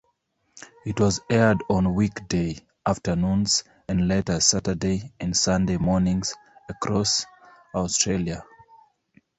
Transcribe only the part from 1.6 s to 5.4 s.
on weekday afternoons, and later Saturday and